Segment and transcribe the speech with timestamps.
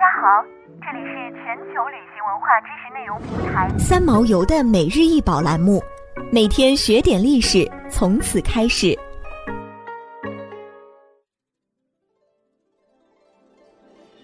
[0.00, 0.42] 大家好，
[0.80, 5.82] 这里是全球旅行文化知识内容平台三毛游的每日一宝栏目，
[6.32, 8.98] 每天学点历史，从此开始。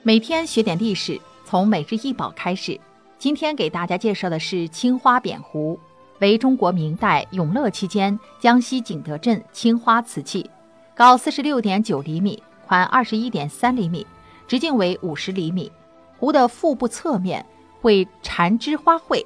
[0.02, 2.80] 每天学点历史，从每日一宝开始。
[3.18, 5.78] 今天给大家介绍的是青花扁壶，
[6.20, 10.48] 为中国明代永乐期间江西景德镇青花瓷器，
[10.94, 14.06] 高四十六点九厘米，宽二十一点三厘米。
[14.46, 15.70] 直径为五十厘米，
[16.18, 17.44] 壶的腹部侧面
[17.82, 19.24] 为缠枝花卉，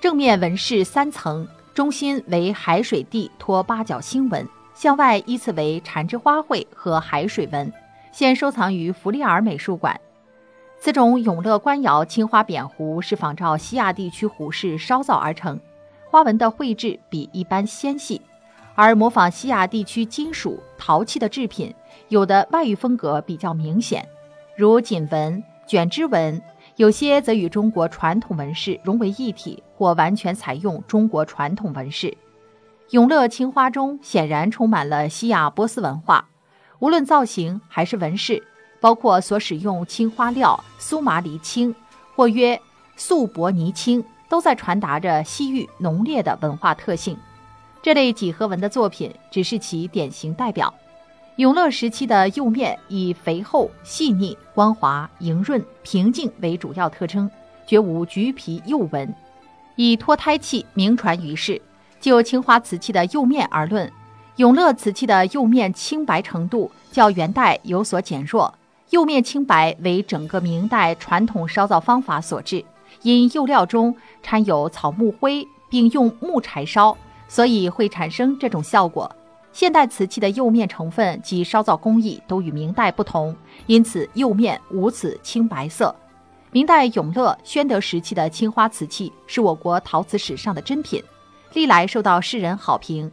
[0.00, 7.72] 正面纹饰三层，中心为海水地托八角星纹，向外依次为缠枝花卉和海水纹，
[8.12, 10.00] 现收藏于弗利尔美术馆。
[10.78, 15.60] 此种永乐官窑青花扁壶是仿照西亚地区壶式烧造而成，
[16.10, 18.22] 花纹的绘制比一般纤细，
[18.74, 21.74] 而模仿西亚地区金属、陶器的制品，
[22.08, 24.08] 有的外语风格比较明显。
[24.60, 26.38] 如锦纹、卷枝纹，
[26.76, 32.14] 有些则与中国传统纹饰融为一体，或完全采用中国传统纹饰。
[32.90, 36.28] 永乐青花中显然充满了西亚波斯文化，
[36.78, 38.44] 无论造型还是纹饰，
[38.82, 41.74] 包括所使用青花料苏麻离青，
[42.14, 42.60] 或曰
[42.96, 47.16] 素柏泥青，都在传达着西域浓烈的文化特性。
[47.80, 50.74] 这类几何纹的作品只是其典型代表。
[51.40, 57.30] 永乐时期的釉面以肥厚、细腻、光滑、莹润、平静为主要特征，
[57.66, 59.14] 绝无橘皮釉纹，
[59.74, 61.58] 以脱胎器名传于世。
[61.98, 63.90] 就青花瓷器的釉面而论，
[64.36, 68.52] 永乐瓷器的釉面清白程度较元代有所减弱。
[68.90, 72.62] 釉面清白为整个明代传统烧造方法所致，
[73.00, 76.94] 因釉料中掺有草木灰，并用木柴烧，
[77.28, 79.10] 所以会产生这种效果。
[79.52, 83.34] 现代瓷器的釉面成分及烧造工艺都与明代不同，
[83.66, 85.94] 因此釉面无此青白色。
[86.52, 91.02] 明代永乐、宣德时期的青花瓷器是我国陶瓷史上的珍品，
[91.52, 93.10] 历来受到世人好评。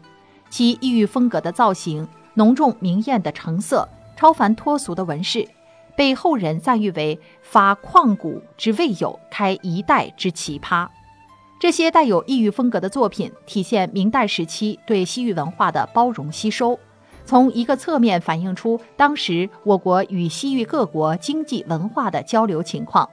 [0.49, 5.47] 其异域风格的造型、浓重明艳的成色、超凡脱俗的纹饰，
[5.95, 10.87] 被后人赞誉为发旷古之未有，开一代之奇葩。
[11.59, 16.77] 这些带有异域风格的作品，体现明代时期对西域文化的包容吸收，
[17.25, 23.09] 从一个侧面反映出当时我国与西域各国经济文化的交流情况。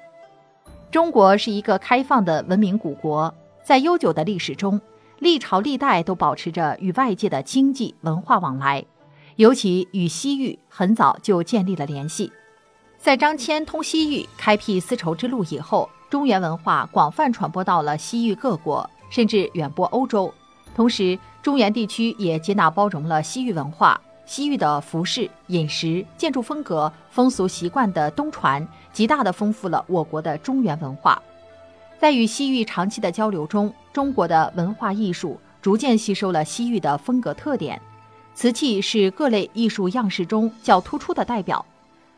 [0.91, 3.35] 中国是一个开放的文明古国，
[3.65, 4.79] 在悠久的历史中，
[5.21, 8.85] 历朝历代都保持着与外界的经济文化往来，
[9.37, 12.31] 尤其与西域很早就建立了联系。
[13.05, 15.87] 在张骞通西域、开辟丝绸之路以后。
[16.09, 20.33] 中原文化广泛传播到了西域各国，甚至远播欧洲。
[20.75, 31.21] 同时，中原地区也接纳包容了西域文化，西域的服饰、饮食、建筑风格、风俗习惯的东传，极大地丰富了我国的中原文化。
[31.99, 37.79] 在与西域长期的交流中，中国的文化艺术逐渐吸收了西域的风格特点。
[38.35, 41.65] 瓷器是各类艺术样式中较突出的代表。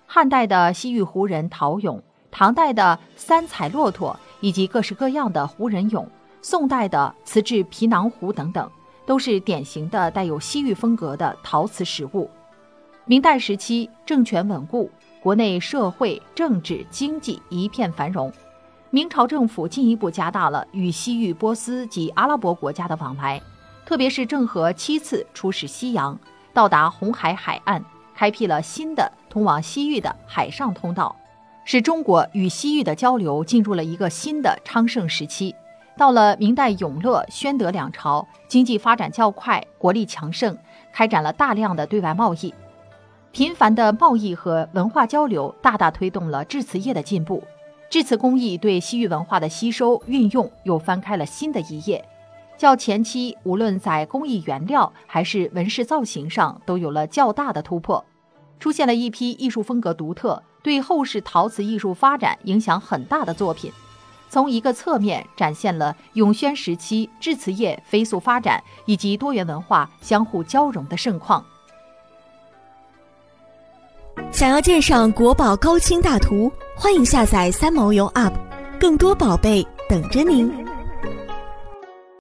[0.06, 2.00] 汉代的西域胡人陶俑。
[2.30, 6.06] 唐代的三彩骆驼以及各式各样的胡人俑，
[6.42, 8.70] 宋代的瓷质皮囊壶等等，
[9.06, 12.28] 都是典型的带有西域风格的陶瓷实物。
[13.06, 14.90] 明代时期政权稳固，
[15.22, 18.30] 国内社会、政治、经济一片繁荣。
[18.90, 23.40] 明朝政府进一步加大了与西域、波斯及阿拉伯国家的往来，
[23.86, 26.18] 特别是郑和七次出使西洋，
[26.52, 27.82] 到达红海海岸，
[28.14, 31.14] 开辟了新的通往西域的海上通道。
[31.66, 35.54] 使中国与西域的交流进入了一个新的昌盛时期。
[35.94, 40.56] 到了明代永乐、宣德两朝，经济发展较快，国力强盛，
[40.90, 42.54] 开展了大量的对外贸易。
[43.30, 47.44] 频繁的贸易和文化交流，大大推动了制瓷业的进步。
[47.90, 52.02] 制瓷工艺对西域文化的吸收运用，又翻开了新的一页。
[52.56, 58.02] 较前期，无论在工艺原料还是纹饰造型上，都有了较大的突破，
[58.58, 60.42] 出现了一批艺术风格独特。
[60.62, 63.70] 对后世陶瓷艺术发展影响很大的作品，
[64.28, 71.44] 从一个侧面展现了永宣时期制瓷业飞速发展以及多元文化相互交融的盛况。
[74.32, 78.32] 想要鉴赏国宝高清大图，欢迎下载三毛游 App，
[78.80, 80.65] 更多宝贝等着您。